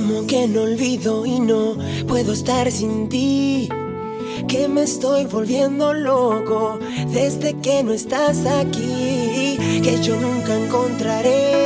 [0.00, 1.76] amo, que no olvido y no
[2.08, 3.68] puedo estar sin ti.
[4.48, 6.78] Que me estoy volviendo loco
[7.12, 9.58] desde que no estás aquí.
[9.82, 11.59] Que yo nunca encontraré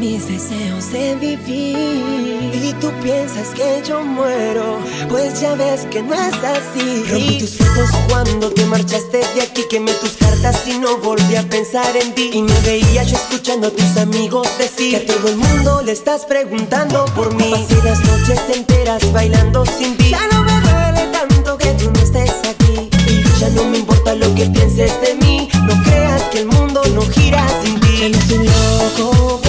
[0.00, 2.50] mis deseos de vivir.
[2.54, 4.78] Y tú piensas que yo muero,
[5.10, 7.04] pues ya ves que no es así.
[7.10, 11.42] Rompí tus fotos cuando te marchaste de aquí, quemé tus cartas y no volví a
[11.42, 12.30] pensar en ti.
[12.32, 15.92] Y me veía yo escuchando a tus amigos decir que a todo el mundo le
[15.92, 17.50] estás preguntando por mí.
[17.50, 20.10] Pasé las noches enteras bailando sin ti.
[20.10, 22.88] Ya no me duele tanto que tú no estés aquí.
[23.06, 25.48] Y ya no me importa lo que pienses de mí.
[25.66, 27.98] No creas que el mundo no gira sin ti.
[28.00, 29.39] Ya no soy loco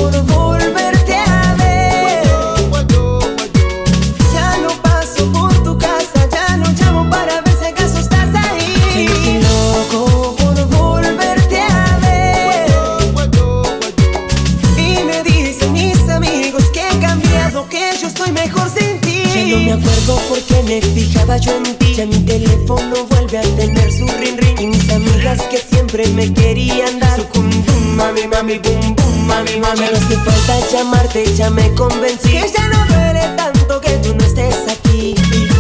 [21.38, 21.94] yo en ti.
[21.96, 24.60] Ya mi teléfono vuelve a tener su ring ring.
[24.60, 29.28] Y mis amigas que siempre me querían dar su cum bum, mami, mami, bum bum,
[29.28, 29.80] mami, mami.
[29.80, 32.30] Ya no hace falta llamarte, ya me convencí.
[32.30, 35.16] Que ya no duele tanto que tú no estés aquí.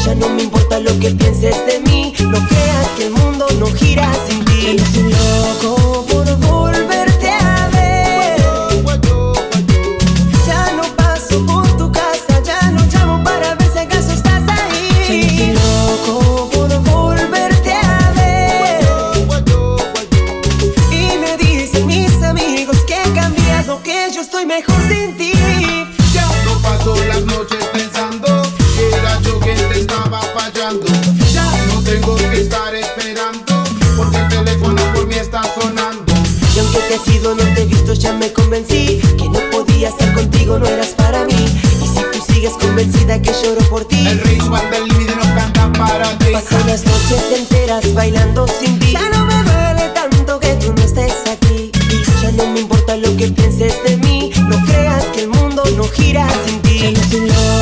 [0.06, 2.14] Ya no me importa lo que pienses de mí.
[2.20, 4.78] No creas que el mundo no gira sin ti.
[4.78, 7.11] Loco por volverte
[24.22, 25.32] yo estoy mejor sin ti.
[26.14, 28.28] Ya no paso las noches pensando
[28.76, 30.86] que era yo quien te estaba fallando.
[31.34, 33.64] Ya no tengo que estar esperando
[33.98, 36.14] porque el teléfono por mí está sonando.
[36.56, 39.90] Y aunque te he sido, no te he visto, ya me convencí que no podía
[39.90, 41.62] estar contigo, no eras para mí.
[41.82, 45.28] Y si tú sigues convencida que lloro por ti, El rey Juan del límite nos
[45.28, 46.28] canta para ti.
[46.32, 48.91] Pasé las noches enteras bailando sin ti.
[56.02, 57.61] Gira sin ti.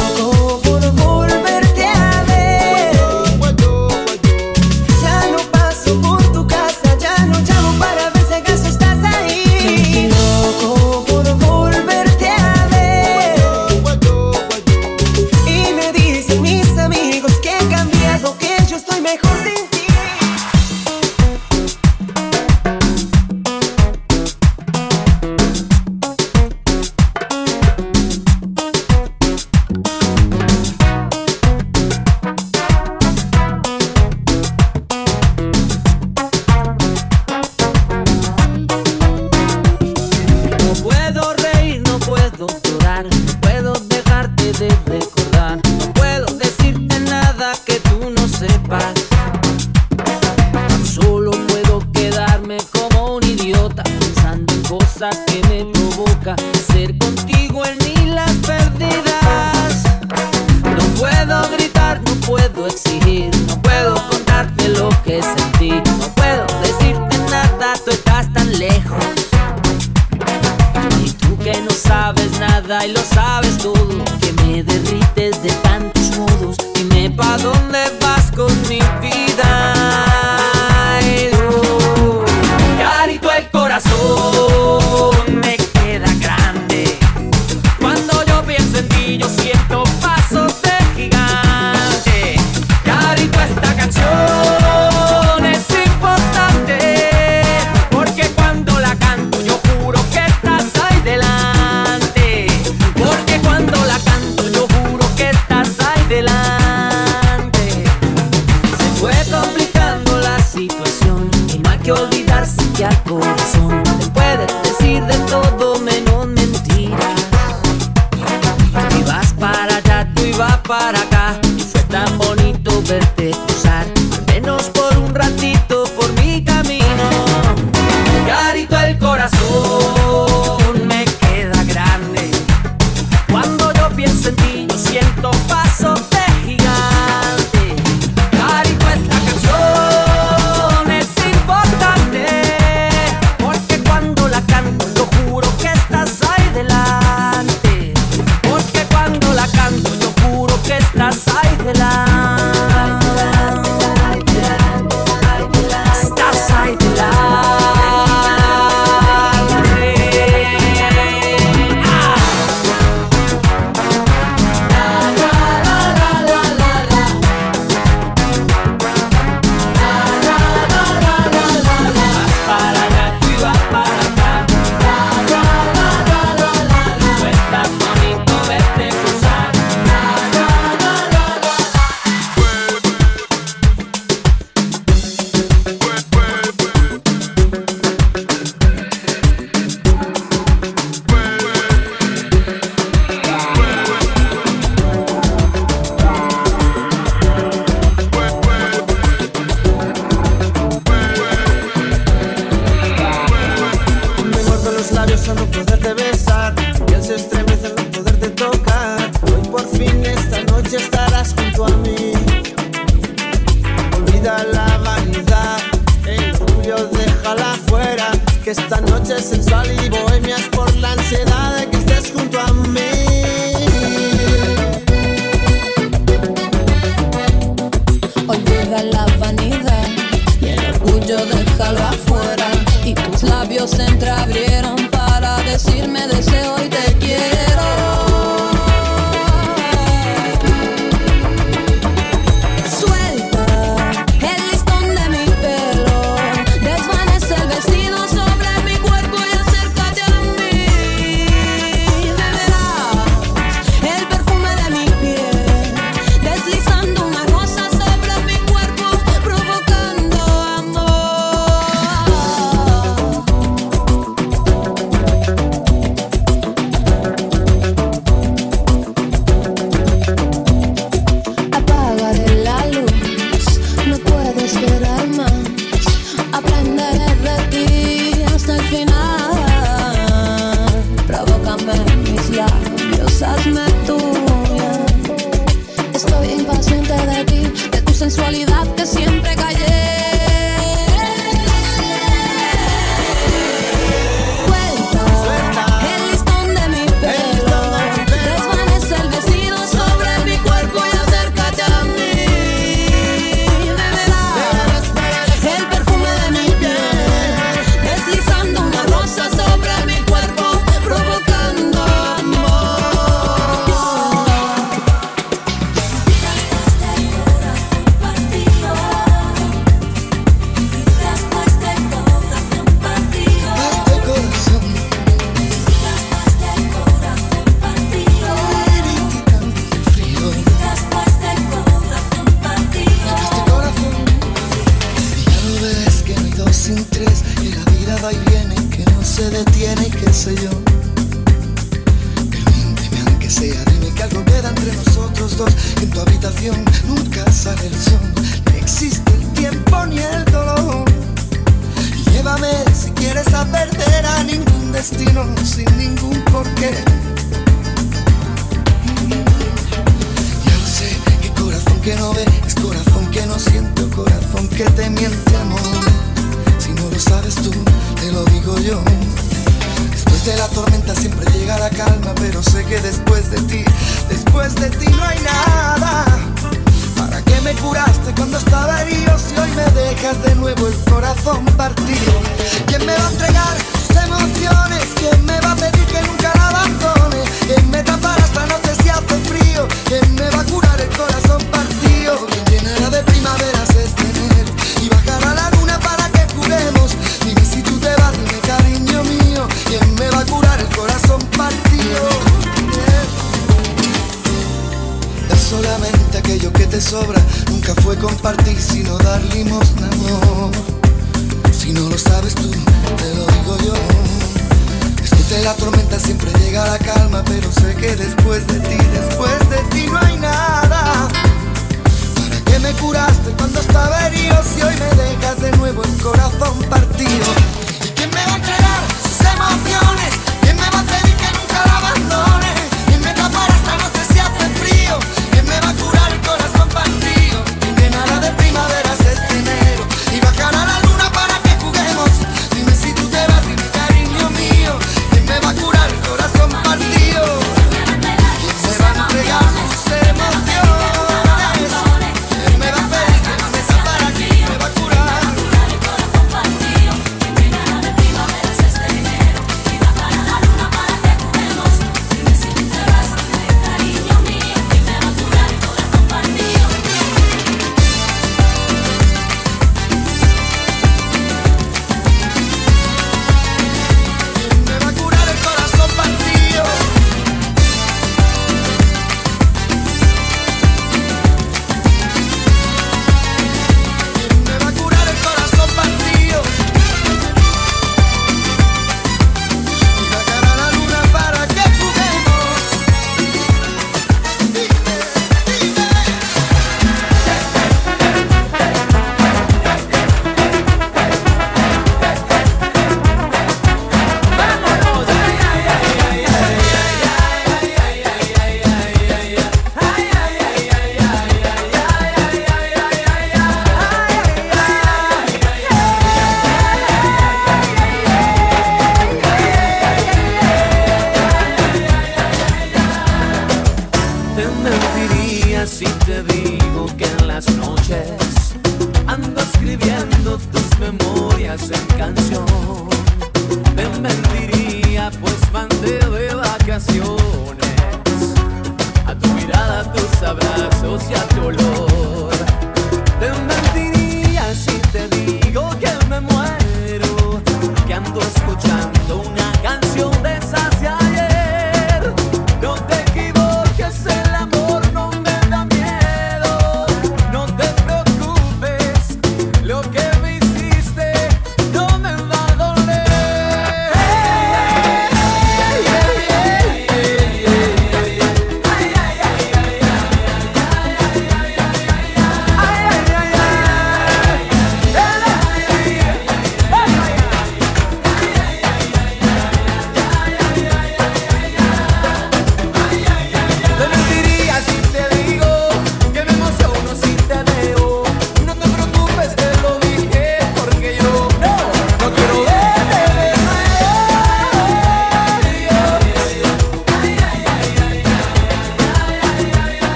[540.30, 541.79] abrazos y a tu olor.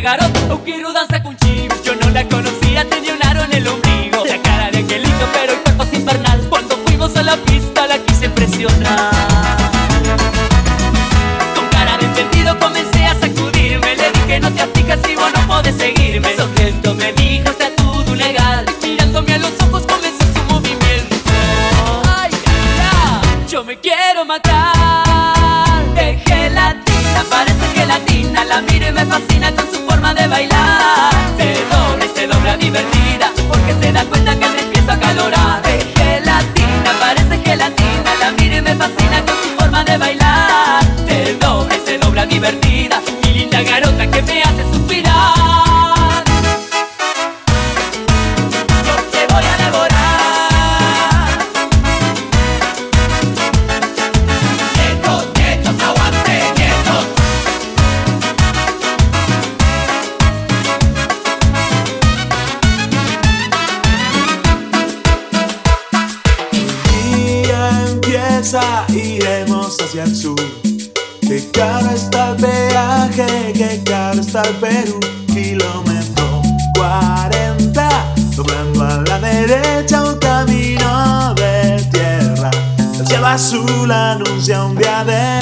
[0.00, 1.34] garoto, eu quero dançar com
[83.32, 85.37] azul anuncia un día de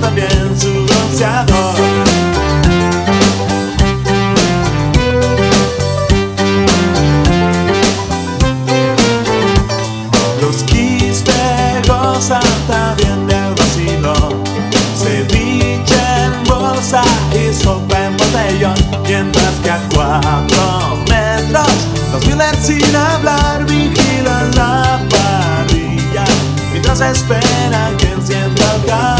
[0.00, 1.74] también su bronceador.
[10.40, 11.32] Los quiste
[11.88, 14.14] gozan también del vacilo,
[14.96, 18.74] ceviche en bolsa y sopa en botellón,
[19.06, 26.24] mientras que a cuatro metros los miles sin hablar vigilan la parrilla,
[26.72, 29.15] mientras esperan que encienda el carro.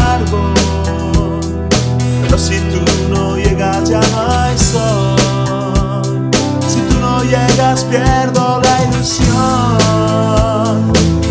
[7.77, 9.27] veces pierdo la ilusión.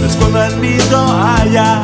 [0.00, 1.82] No escondo en mi toalla,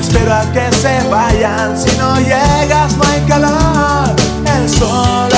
[0.00, 1.76] espero a que se vayan.
[1.76, 4.14] Si no llegas, no hay calor,
[4.56, 5.37] el sol.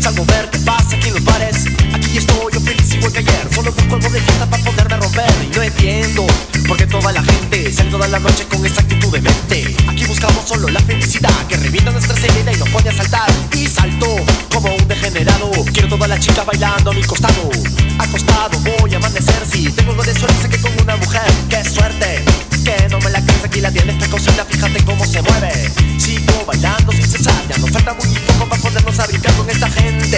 [0.00, 1.66] Salgo a ver qué pasa aquí en los bares.
[1.92, 3.48] Aquí estoy yo feliz igual que ayer.
[3.54, 5.34] Solo busco algo de fiesta para poderme romper.
[5.44, 6.26] Y no entiendo
[6.66, 9.76] por qué toda la gente sale toda la noche con esta actitud de mente.
[9.88, 13.30] Aquí buscamos solo la felicidad que revienta nuestra herida y nos puede asaltar.
[13.54, 14.16] Y salto
[14.50, 15.50] como un degenerado.
[15.72, 17.50] Quiero toda la chica bailando a mi costado.
[17.98, 19.42] Acostado voy a amanecer.
[19.50, 21.30] Si tengo algo de suerte, sé que con una mujer.
[21.50, 22.24] ¡Qué suerte!
[22.64, 25.70] Que no me la crees, aquí la tiene esta cosita, fíjate cómo se mueve.
[25.98, 29.06] Sigo bailando sin cesar, ya nos falta muy poco para ponernos a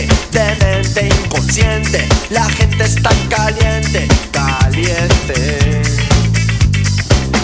[0.02, 2.06] de mente inconsciente.
[2.28, 5.82] La gente está caliente, caliente.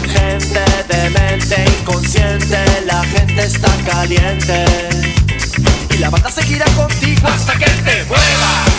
[0.06, 4.64] Gente de mente inconsciente, la gente está caliente.
[5.90, 8.71] Y la banda seguirá contigo hasta que te muevas.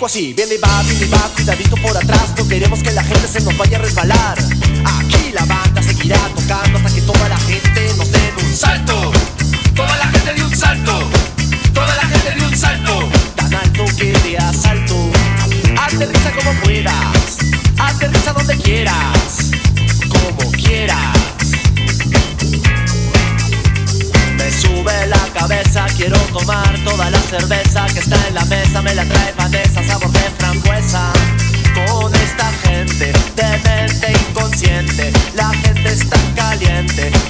[0.00, 3.04] Digo así, viene y va, viene y va, cuidadito por atrás, no queremos que la
[3.04, 4.38] gente se nos vaya a resbalar.
[4.82, 9.12] Aquí la banda seguirá tocando hasta que toda la gente nos dé un salto.
[9.76, 11.10] Toda la gente de un salto.
[11.74, 13.10] Toda la gente de un salto.
[13.36, 15.10] Tan alto que te asalto.
[15.76, 17.36] Aterriza como puedas.
[17.76, 19.19] Aterriza donde quieras.
[26.00, 30.10] Quiero tomar toda la cerveza que está en la mesa, me la trae Vanessa, sabor
[30.10, 31.12] de frambuesa.
[31.74, 37.29] Con esta gente de mente inconsciente, la gente está caliente, caliente.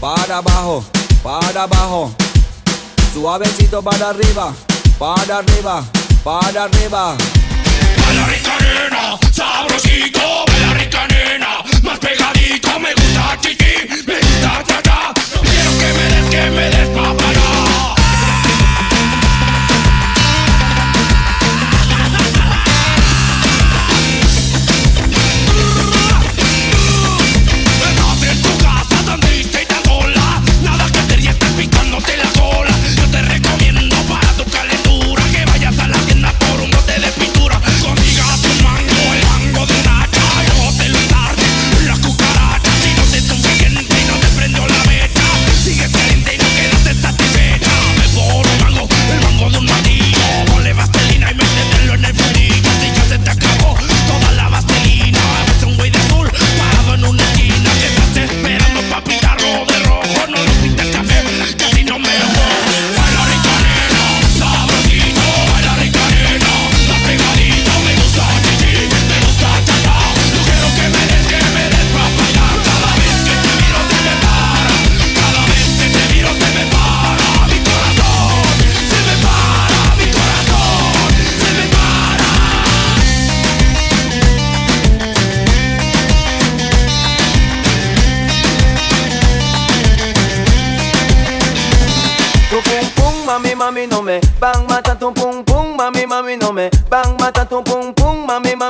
[0.00, 0.84] para abajo,
[1.22, 2.14] para abajo.
[3.12, 4.52] Suavecito para arriba,
[4.98, 5.84] para arriba,
[6.22, 7.16] para arriba.
[7.96, 11.48] Baila rica nena, sabrosito, baila rica nena,
[11.82, 16.70] más pegadito, me gusta chichi, me gusta cha no quiero que me des, que me
[16.70, 17.45] des papaya.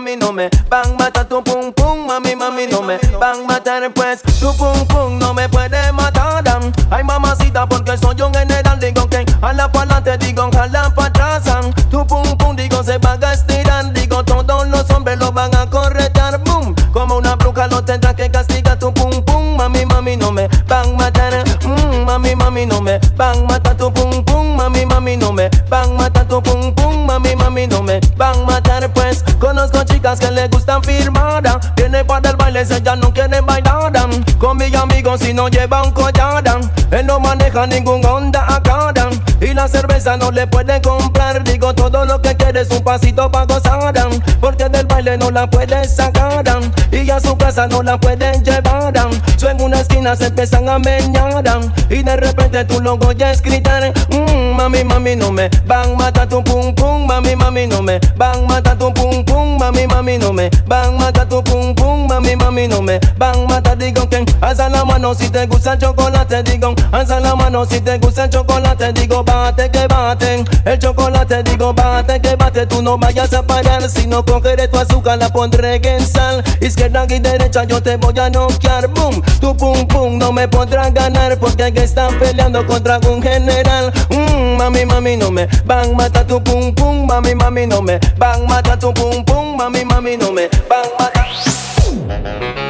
[0.07, 4.23] Mami, no me bang mata tu pum pum, mami, mami, no me bang matar pues
[4.41, 4.66] tu pum
[37.27, 39.11] maneja ningún onda a cara
[39.41, 41.43] y la cerveza no le pueden comprar.
[41.45, 43.95] Digo, todo lo que quieres un pasito pa' gozar.
[44.41, 46.45] Porque del baile no la puedes sacar.
[46.91, 48.95] Y a su casa no la pueden llevar.
[49.37, 51.45] So en una esquina se empiezan a meñar.
[51.91, 53.93] Y de repente tú lo oyes gritar.
[54.11, 57.07] Mmm, mami, mami, no me van, mata tu pum pum.
[57.07, 59.16] Mami, mami, no me van, mata tu pum
[59.73, 63.75] mami, mami, no me van mata tu pum pum, mami, mami, no me van mata,
[63.75, 67.81] digo que alza la mano si te gusta el chocolate, digo, alza la mano si
[67.81, 72.81] te gusta el chocolate, digo, bate que bate, el chocolate, digo, bate que bate, tú
[72.81, 77.19] no vayas a parar, si no cogeré tu azúcar, la pondré en sal, izquierda y
[77.19, 81.73] derecha, yo te voy a noquear, boom, tu pum pum, no me podrás ganar, porque
[81.73, 86.73] que están peleando contra un general, mmm, mami, mami, no me van mata tu pum
[86.73, 90.91] pum, mami, mami, no me van mata tu pum pum, Mami, mami, no me bang,
[90.99, 92.66] bang.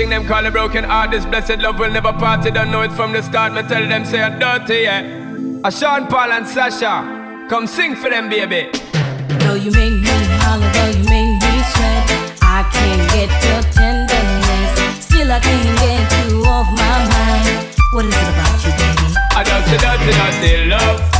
[0.00, 1.10] thing them call a broken heart.
[1.10, 2.42] This blessed love will never part.
[2.42, 3.52] They don't know it from the start.
[3.52, 5.68] Me tell them say I'm dirty, yeah.
[5.68, 6.94] A Sean Paul and Sasha,
[7.50, 8.70] come sing for them, baby.
[9.42, 12.06] Though you make me holler, though you make me sweat,
[12.40, 15.04] I can't get your tenderness.
[15.04, 17.76] Still, I can't get you off my mind.
[17.92, 19.06] What is it about you, baby?
[19.36, 21.19] I just a dirty, dirty love.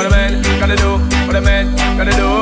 [0.00, 0.96] What a man gotta do,
[1.28, 2.32] what a man gotta do.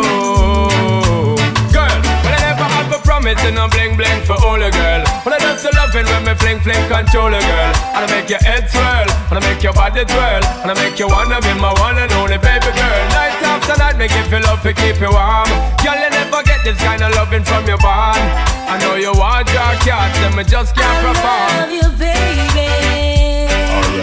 [1.74, 1.90] Girl,
[2.22, 5.02] well I never have a promise and no bling bling for all a girl.
[5.26, 7.72] Well I just love it when me fling fling control a girl.
[7.98, 11.02] And I make your head swirl, and I make your body twirl, and I make
[11.02, 13.02] you wanna be my one and only baby girl.
[13.11, 15.50] Night after night, make you feel love to keep you warm.
[15.82, 18.22] Girl, you never get this kind of loving from your bond.
[18.70, 21.26] I know you want your cat, and me just can't perform.
[21.26, 23.18] I Love you, baby.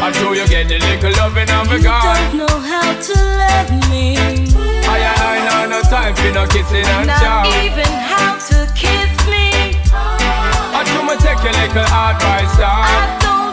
[0.01, 3.71] I know you get the little loving of a You don't know how to love
[3.89, 4.17] me.
[4.87, 9.75] I I know no time for no kissing and Not even how to kiss me.
[9.91, 13.44] I do me take your little advice, I dog.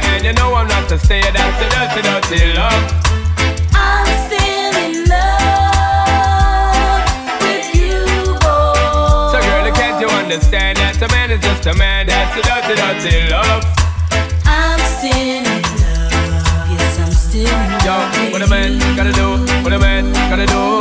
[0.00, 1.20] Player, and you know I'm not to stay.
[1.20, 2.92] That's a dirty, dirty love.
[3.74, 7.04] I'm still in love
[7.42, 8.04] with you,
[8.42, 9.32] boy.
[9.32, 12.06] So, girl, can't you understand that a man is just a man?
[12.06, 13.64] That's a dirty, dirty love.
[14.46, 16.68] I'm still in love.
[16.70, 18.32] Yes, I'm still in Yo, love.
[18.32, 20.80] what a man gotta do, what a man gotta do,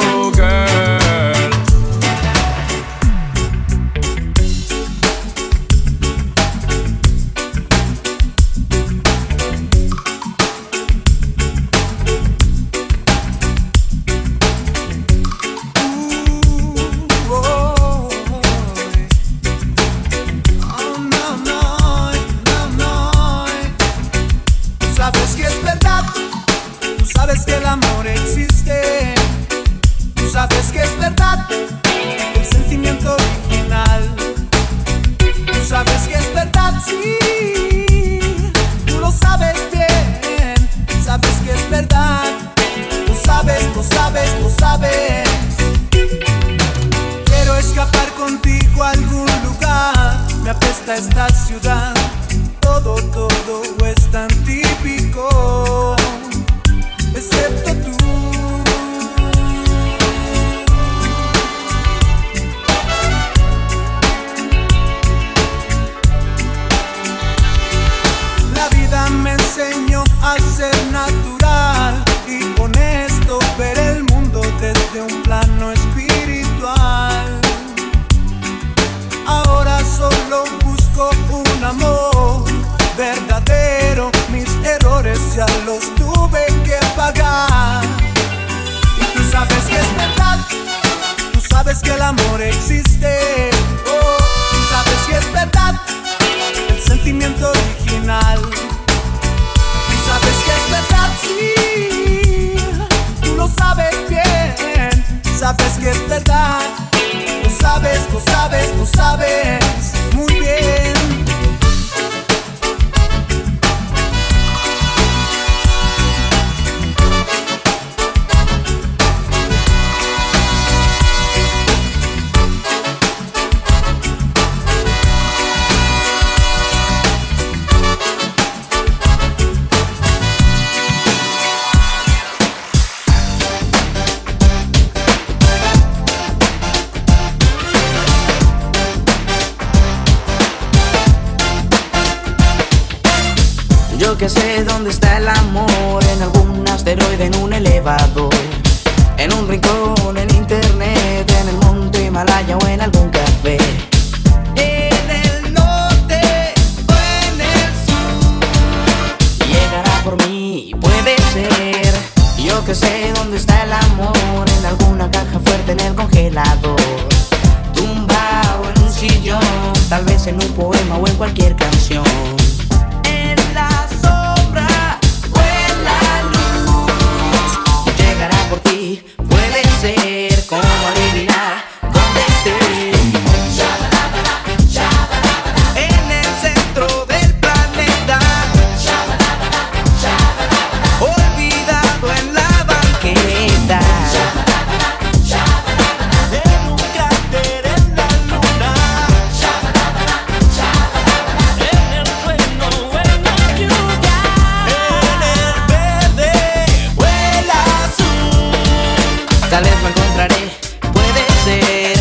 [209.49, 210.51] tal vez lo encontraré,
[210.93, 211.97] puede ser.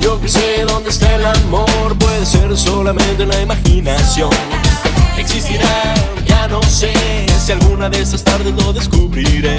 [0.00, 4.30] Yo que sé dónde está el amor, puede ser solamente una imaginación.
[5.16, 5.94] Existirá,
[6.26, 6.92] ya no sé,
[7.44, 9.56] si alguna de esas tardes lo descubriré.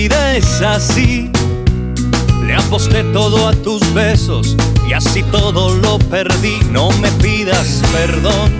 [0.00, 1.30] Vida es así?
[2.46, 4.56] Le aposté todo a tus besos
[4.88, 6.58] y así todo lo perdí.
[6.70, 8.50] No me pidas perdón,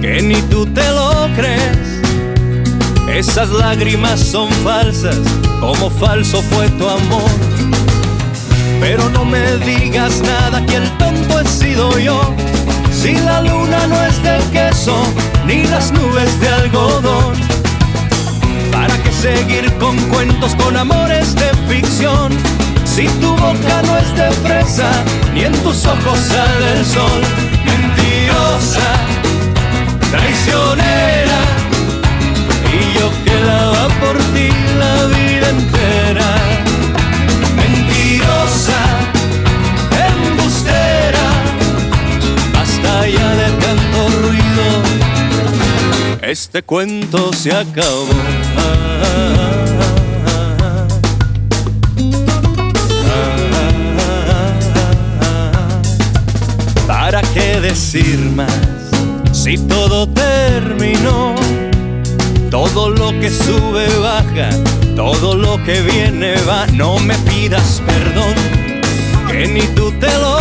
[0.00, 1.78] que ni tú te lo crees.
[3.08, 5.18] Esas lágrimas son falsas,
[5.58, 7.32] como falso fue tu amor.
[8.80, 12.20] Pero no me digas nada, que el tonto he sido yo.
[12.92, 14.96] Si la luna no es de queso,
[15.44, 17.47] ni las nubes de algodón.
[19.18, 22.32] ¿Para qué seguir con cuentos, con amores de ficción?
[22.84, 24.90] Si tu boca no es de fresa,
[25.34, 27.22] ni en tus ojos sale el sol.
[27.64, 28.90] Mentirosa,
[30.10, 31.40] traicionera,
[32.72, 36.17] y yo quedaba por ti la vida entera.
[46.28, 48.06] Este cuento se acabó.
[56.86, 58.52] ¿Para qué decir más
[59.32, 61.34] si todo terminó?
[62.50, 64.50] Todo lo que sube baja,
[64.96, 66.66] todo lo que viene va.
[66.74, 68.34] No me pidas perdón,
[69.30, 70.37] que ni tú te lo.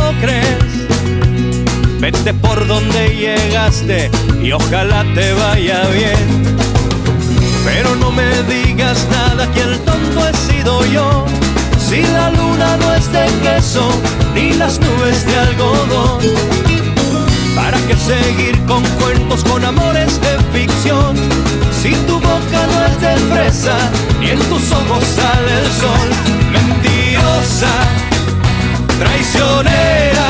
[2.00, 6.56] Vete por donde llegaste y ojalá te vaya bien.
[7.66, 11.26] Pero no me digas nada que el tonto he sido yo.
[11.90, 13.90] Si la luna no es de queso,
[14.36, 16.20] ni las nubes de algodón.
[17.56, 21.16] ¿Para qué seguir con cuentos, con amores de ficción?
[21.82, 23.78] Si tu boca no es de fresa,
[24.20, 26.10] ni en tus ojos sale el sol.
[26.52, 27.74] Mentirosa,
[29.00, 30.28] traicionera,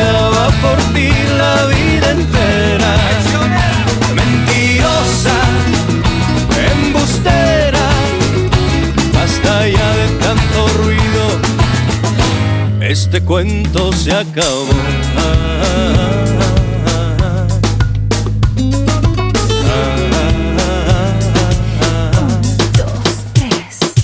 [0.00, 2.92] quedaba por ti la vida entera.
[4.14, 5.38] Mentirosa,
[6.70, 7.86] embustera,
[9.14, 11.24] basta ya de tanto ruido.
[12.80, 14.78] Este cuento se acabó.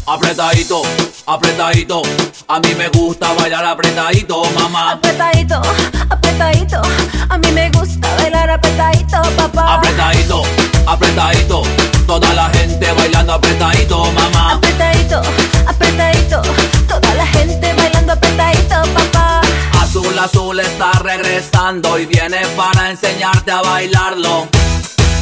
[0.09, 0.83] Apretadito,
[1.27, 2.03] apretadito,
[2.49, 4.93] a mí me gusta bailar apretadito, mamá.
[4.93, 5.61] Apretadito,
[6.09, 6.81] apretadito,
[7.29, 9.75] a mí me gusta bailar apretadito, papá.
[9.75, 10.43] Apretadito,
[10.87, 11.63] apretadito,
[12.07, 14.53] toda la gente bailando apretadito, mamá.
[14.55, 15.23] Apretadito,
[15.67, 16.43] apretadito,
[16.87, 19.41] toda la gente bailando apretadito, papá.
[19.81, 24.47] Azul azul está regresando y viene para enseñarte a bailarlo.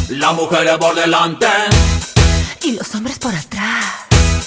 [0.08, 1.46] Las mujeres por delante,
[2.62, 4.03] Y los hombres por atrás.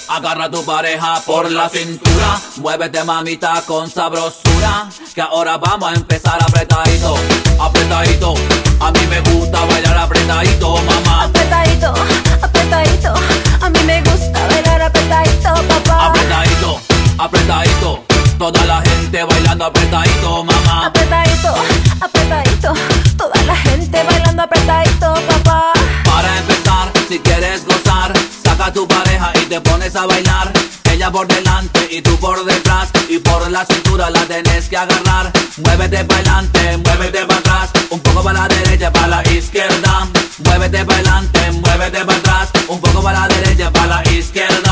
[0.08, 5.94] Agarra a tu pareja por la cintura, muévete mamita con sabrosura, que ahora vamos a
[5.94, 7.16] empezar apretadito,
[7.60, 8.34] apretadito.
[8.80, 11.24] A mí me gusta bailar apretadito, mamá.
[11.24, 11.94] Apretadito,
[12.42, 13.12] apretadito,
[13.60, 16.06] a mí me gusta bailar apretadito, papá.
[16.06, 16.80] Apretadito,
[17.18, 18.04] apretadito,
[18.38, 20.86] toda la gente bailando apretadito, mamá.
[20.86, 21.54] Apretadito,
[22.00, 22.72] apretadito,
[23.16, 25.72] toda la gente bailando apretadito, papá.
[26.04, 28.12] Para empezar, si quieres gozar,
[28.58, 30.52] saca tu pareja y te pones a bailar.
[30.90, 35.32] Ella por delante y tú por detrás y por la cintura la tenés que agarrar.
[35.64, 40.08] Muévete para adelante, muévete para atrás, un poco para la derecha, para la izquierda.
[40.44, 44.67] Muévete para adelante, muévete para atrás, un poco para la derecha, para la izquierda.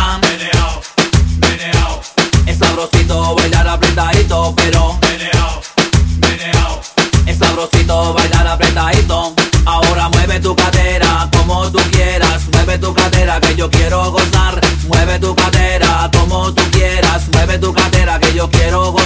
[18.50, 19.05] Quiero gozarte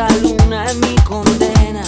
[0.00, 1.82] esa luna es mi condena